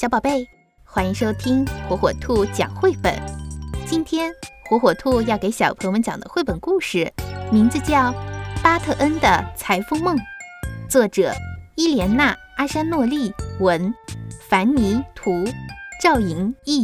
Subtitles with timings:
[0.00, 0.48] 小宝贝，
[0.82, 3.14] 欢迎收听火火兔讲绘本。
[3.84, 4.32] 今天
[4.64, 7.12] 火火兔要给小朋友们讲的绘本故事，
[7.52, 8.10] 名字叫
[8.62, 10.16] 《巴特恩的裁缝梦》，
[10.88, 11.34] 作者
[11.76, 13.94] 伊莲娜·阿山诺利文，
[14.48, 15.44] 凡尼图，
[16.02, 16.82] 赵莹译。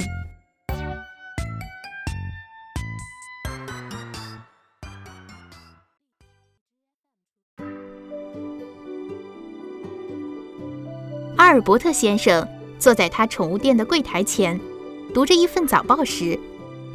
[11.39, 12.47] 阿尔伯特先生
[12.79, 14.61] 坐在他宠物店的柜台前，
[15.13, 16.39] 读着一份早报时，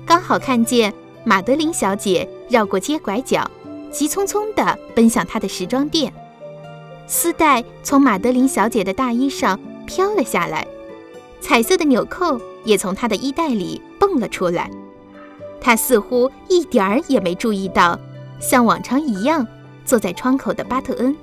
[0.05, 3.49] 刚好看见马德琳小姐绕过街拐角，
[3.91, 6.13] 急匆匆地奔向她的时装店。
[7.07, 10.65] 丝带从马德琳小姐的大衣上飘了下来，
[11.39, 14.69] 彩色的纽扣也从她的衣袋里蹦了出来。
[15.59, 17.99] 她似乎一点儿也没注意到，
[18.39, 19.45] 像往常一样
[19.83, 21.15] 坐在窗口的巴特恩。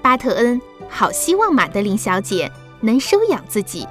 [0.00, 0.60] 巴特恩。
[0.94, 2.52] 好希望马德琳小姐
[2.82, 3.88] 能收养自己，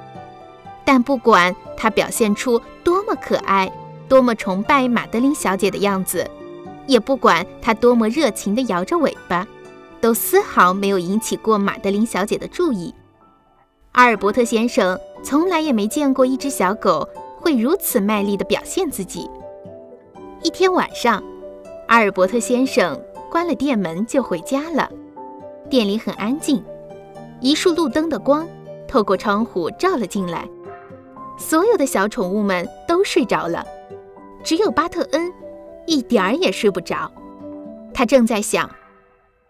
[0.84, 3.72] 但不管他表现出多么可爱、
[4.08, 6.30] 多么崇拜马德琳小姐的样子，
[6.86, 9.44] 也不管他多么热情地摇着尾巴，
[10.00, 12.94] 都丝毫没有引起过马德琳小姐的注意。
[13.92, 19.28] 阿尔伯特先生从来也没见过一只小狗会如此卖力地表现自己。
[20.42, 21.22] 一天晚上，
[21.88, 22.98] 阿尔伯特先生
[23.30, 24.90] 关了店门就回家了，
[25.68, 26.64] 店里很安静。
[27.40, 28.46] 一束路灯的光
[28.92, 30.46] 透过窗户照了进来，
[31.38, 33.64] 所有的小宠物们都睡着了，
[34.44, 35.32] 只有巴特恩
[35.86, 37.10] 一点儿也睡不着。
[37.94, 38.70] 他正在想，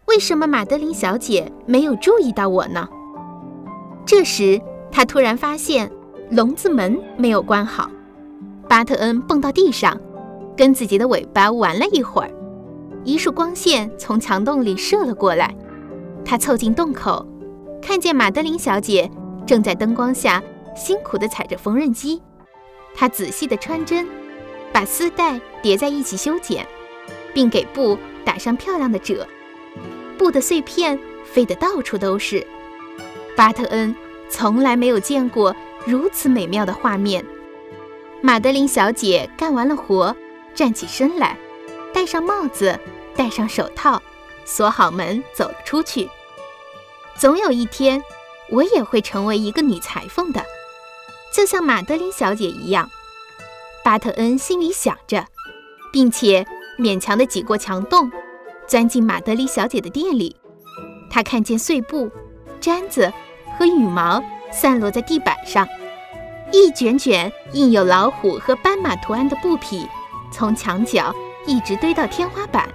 [0.06, 2.88] 为什么马德琳小姐没有注意到我呢？
[4.06, 4.60] 这时，
[4.92, 5.90] 他突然发现
[6.30, 7.90] 笼子门没有关好。
[8.68, 10.00] 巴特恩蹦到地上，
[10.56, 12.30] 跟自己的尾巴玩了一会儿，
[13.02, 15.52] 一束光线从墙洞里射了过来，
[16.24, 17.26] 他凑近洞口。
[17.82, 19.10] 看见马德琳小姐
[19.46, 20.42] 正在灯光下
[20.74, 22.22] 辛苦地踩着缝纫机，
[22.94, 24.08] 她仔细地穿针，
[24.72, 26.66] 把丝带叠在一起修剪，
[27.34, 29.26] 并给布打上漂亮的褶。
[30.16, 32.46] 布的碎片飞得到处都是。
[33.36, 33.94] 巴特恩
[34.28, 35.54] 从来没有见过
[35.86, 37.24] 如此美妙的画面。
[38.20, 40.14] 马德琳小姐干完了活，
[40.54, 41.36] 站起身来，
[41.92, 42.78] 戴上帽子，
[43.16, 44.00] 戴上手套，
[44.44, 46.08] 锁好门，走了出去。
[47.18, 48.02] 总有一天，
[48.52, 50.44] 我也会成为一个女裁缝的，
[51.34, 52.88] 就像马德琳小姐一样。
[53.82, 55.24] 巴特恩心里想着，
[55.90, 56.46] 并且
[56.78, 58.10] 勉强地挤过墙洞，
[58.66, 60.36] 钻进马德琳小姐的店里。
[61.10, 62.10] 他看见碎布、
[62.60, 63.12] 毡子
[63.58, 65.66] 和羽毛散落在地板上，
[66.52, 69.88] 一卷卷印有老虎和斑马图案的布匹
[70.30, 71.14] 从墙角
[71.46, 72.68] 一直堆到天花板。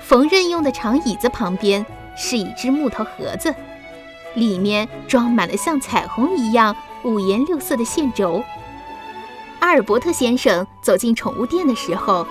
[0.00, 1.84] 缝纫用的长椅子旁边。
[2.18, 3.54] 是一只木头盒子，
[4.36, 8.44] 里面装满了像彩虹一样五颜六色的线轴。
[9.58, 12.24] 阿尔伯特先生走进宠物店的时候，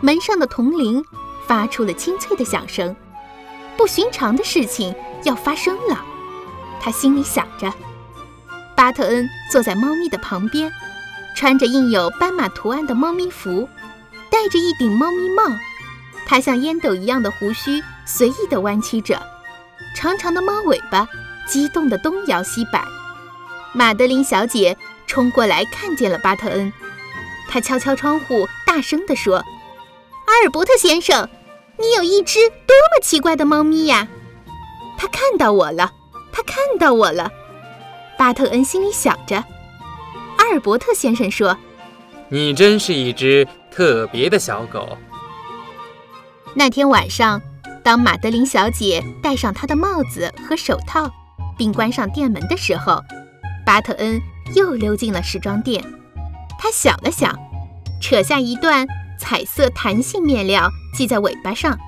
[0.00, 1.04] 门上的铜铃
[1.46, 2.96] 发出了清脆的响声，
[3.76, 6.02] 不寻常的事情要发生了。
[6.80, 7.72] 他心里想着。
[8.74, 10.72] 巴特恩坐在猫咪的旁边，
[11.36, 13.68] 穿着印有斑马图案的猫咪服，
[14.30, 15.42] 戴着一顶猫咪帽。
[16.26, 19.20] 他像烟斗一样的胡须随意地弯曲着，
[19.94, 21.06] 长长的猫尾巴
[21.50, 22.84] 激动地东摇西摆。
[23.72, 26.72] 马德琳小姐冲过来看见了巴特恩，
[27.48, 29.36] 她敲敲窗户，大声地说
[30.26, 31.28] ：“阿尔伯特先生，
[31.76, 34.06] 你有一只多么奇怪的猫咪呀！”
[34.96, 35.92] 他看到我了，
[36.30, 37.30] 他看到我了。
[38.16, 39.42] 巴特恩心里想着。
[40.36, 41.56] 阿尔伯特先生说
[42.28, 44.96] ：“你真是一只特别的小狗。”
[46.54, 47.40] 那天晚上，
[47.82, 51.10] 当马德琳小姐戴上她的帽子和手套，
[51.60, 53.04] 并关上店门的时候，
[53.66, 54.18] 巴特恩
[54.54, 55.84] 又溜进了时装店。
[56.58, 57.38] 他想了想，
[58.00, 58.86] 扯下一段
[59.18, 61.78] 彩色弹性面料系在尾巴上，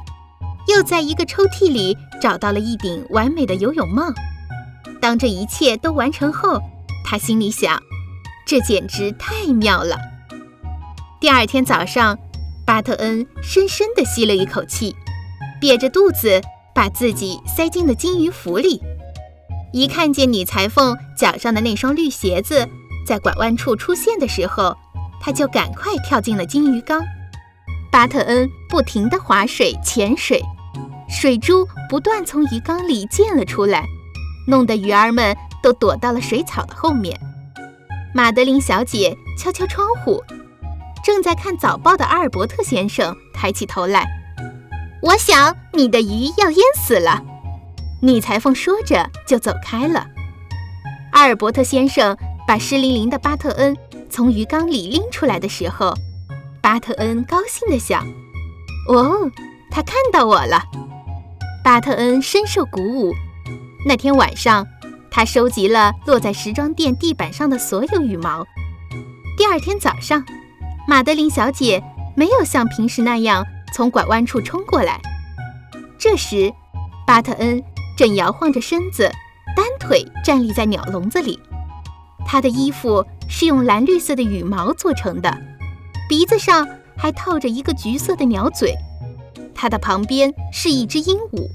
[0.69, 4.13] 又在一个抽屉里找到了一顶完美的游泳帽。
[5.01, 6.61] 当这一切都完成后，
[7.03, 7.83] 他心里想：
[8.47, 9.97] 这简直太妙了。
[11.19, 12.19] 第二天早上。
[12.65, 14.95] 巴特恩深深地吸了一口气，
[15.61, 16.41] 瘪着肚子
[16.73, 18.81] 把自己塞进了金鱼服里。
[19.73, 22.69] 一看见女裁缝脚上的那双绿鞋子
[23.07, 24.77] 在拐弯处出现的时候，
[25.21, 27.03] 他就赶快跳进了金鱼缸。
[27.91, 30.43] 巴特恩不停地划水潜水，
[31.09, 33.85] 水珠不断从鱼缸里溅了出来，
[34.47, 37.19] 弄得鱼儿们都躲到了水草的后面。
[38.15, 40.23] 马德琳小姐敲敲窗户。
[41.05, 44.07] 正在看早报的阿尔伯特先生抬起头来，
[45.03, 47.21] 我想你的鱼要淹死了。
[48.03, 50.05] 女裁缝说着就走开了。
[51.13, 52.17] 阿尔伯特先生
[52.47, 53.77] 把湿淋淋的巴特恩
[54.11, 55.95] 从鱼缸里拎出来的时候，
[56.61, 58.05] 巴特恩高兴地想
[58.91, 59.31] ：“哦，
[59.71, 60.65] 他看到我了。”
[61.63, 63.15] 巴特恩深受鼓舞。
[63.87, 64.67] 那天晚上，
[65.09, 68.45] 他收集了落在时装店地板上的所有羽毛。
[69.37, 70.25] 第二天早上，
[70.89, 71.81] 马德琳小姐
[72.17, 75.01] 没有像平时那样从拐弯处冲过来。
[75.99, 76.53] 这时，
[77.07, 77.63] 巴特恩
[77.97, 79.11] 正摇晃着身子，
[79.57, 81.39] 单腿站立在鸟笼子里。
[82.25, 85.37] 他的衣服是用蓝绿色的羽毛做成的，
[86.09, 86.67] 鼻子上
[86.97, 88.75] 还套着一个橘色的鸟嘴。
[89.55, 91.49] 他的旁边是一只鹦鹉。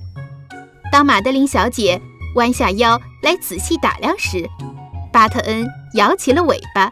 [0.91, 1.99] 当马德琳小姐
[2.35, 4.47] 弯下腰来仔细打量时，
[5.11, 6.91] 巴特恩摇起了尾巴，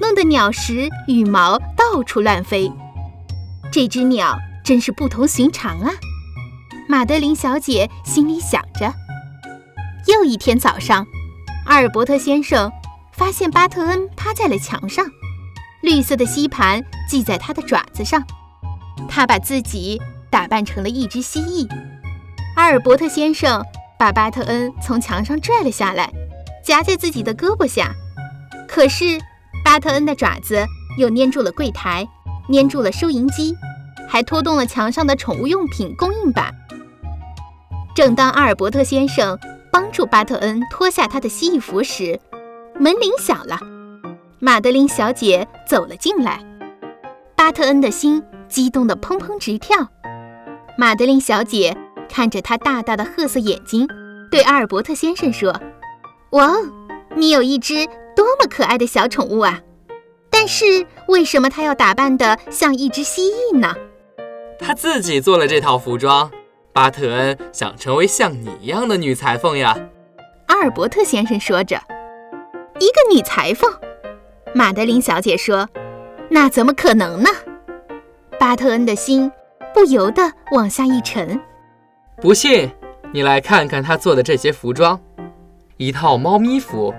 [0.00, 2.70] 弄得鸟食羽毛到处乱飞。
[3.72, 5.90] 这只鸟真是不同寻常啊！
[6.88, 8.92] 马德琳小姐心里想着。
[10.06, 11.06] 又一天早上，
[11.66, 12.70] 阿尔伯特先生。
[13.16, 15.06] 发现巴特恩趴在了墙上，
[15.82, 18.20] 绿色的吸盘系在他的爪子上。
[19.08, 20.02] 他把自己
[20.32, 21.64] 打扮成了一只蜥蜴。
[22.56, 23.64] 阿尔伯特先生
[23.96, 26.12] 把巴特恩从墙上拽了下来，
[26.64, 27.94] 夹在自己的胳膊下。
[28.66, 29.20] 可是
[29.64, 30.66] 巴特恩的爪子
[30.98, 32.04] 又粘住了柜台，
[32.52, 33.54] 粘住了收银机，
[34.08, 36.52] 还拖动了墙上的宠物用品供应板。
[37.94, 39.38] 正当阿尔伯特先生
[39.70, 42.18] 帮助巴特恩脱下他的蜥蜴服时，
[42.76, 43.56] 门铃响了，
[44.40, 46.44] 马德琳小姐走了进来。
[47.36, 49.88] 巴特恩的心激动得砰砰直跳。
[50.76, 51.76] 马德琳小姐
[52.08, 53.86] 看着他大大的褐色眼睛，
[54.28, 55.54] 对阿尔伯特先生说
[56.32, 56.56] ：“哇哦，
[57.14, 57.86] 你有一只
[58.16, 59.60] 多么可爱的小宠物啊！
[60.30, 63.72] 但是为什么它要打扮得像一只蜥蜴呢？”
[64.58, 66.28] 他自己做了这套服装。
[66.74, 69.76] 巴特恩想成为像你一样的女裁缝呀。
[70.46, 71.80] 阿尔伯特先生说着。
[72.80, 73.72] 一个女裁缝，
[74.52, 75.68] 马德琳小姐说
[76.28, 77.30] ：“那怎么可能呢？”
[78.40, 79.30] 巴特恩的心
[79.72, 81.40] 不由得往下一沉。
[82.20, 82.68] 不信，
[83.12, 85.00] 你来看看他做的这些服装：
[85.76, 86.92] 一套猫咪服，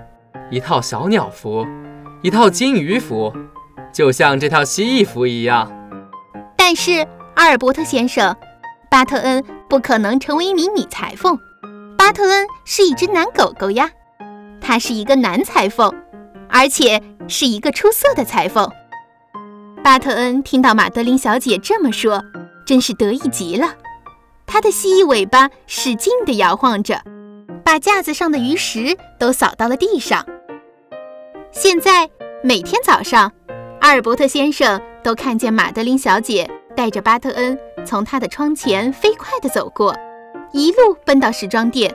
[0.50, 1.66] 一套小鸟服，
[2.22, 3.30] 一套金鱼服，
[3.92, 5.70] 就像这套蜥蜴服一样。
[6.56, 8.34] 但是，阿尔伯特先生，
[8.90, 11.38] 巴特恩不可能成为一名女裁缝。
[11.96, 13.90] 巴特恩是一只男狗狗呀。
[14.60, 15.92] 他是一个男裁缝，
[16.48, 18.68] 而且是一个出色的裁缝。
[19.84, 22.24] 巴特恩听到马德琳小姐这么说，
[22.66, 23.74] 真是得意极了。
[24.44, 27.00] 他的蜥蜴尾巴使劲地摇晃着，
[27.64, 30.26] 把架子上的鱼食都扫到了地上。
[31.52, 32.08] 现在
[32.42, 33.30] 每天早上，
[33.80, 37.56] 阿尔伯特先生都看见马德琳小姐带着巴特恩
[37.86, 39.96] 从他的窗前飞快地走过，
[40.52, 41.94] 一路奔到时装店。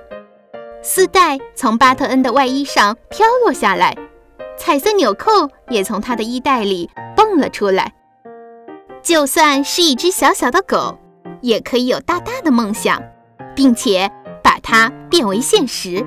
[0.81, 3.95] 丝带从巴特恩的外衣上飘落下来，
[4.57, 5.29] 彩色纽扣
[5.69, 7.93] 也从他的衣袋里蹦了出来。
[9.03, 10.97] 就算是一只小小的狗，
[11.41, 13.01] 也可以有大大的梦想，
[13.55, 14.09] 并且
[14.43, 16.03] 把它变为现实。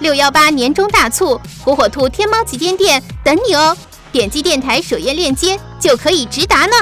[0.00, 3.76] 六幺八年终大促，火火兔天猫旗舰店等你哦！
[4.12, 6.72] 点击电台首页链接就可以直达呢。